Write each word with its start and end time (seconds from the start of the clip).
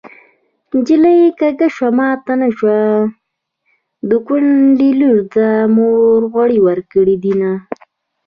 نجلۍ 0.73 1.21
کږه 1.39 1.67
شوه 1.75 1.91
ماته 1.97 2.33
نشته 2.41 2.75
د 4.09 4.11
کونډې 4.27 4.89
لور 4.99 5.19
ده 5.33 5.49
مور 5.75 6.19
غوړي 6.31 6.59
ورکړې 6.67 7.15
دينه 7.23 7.51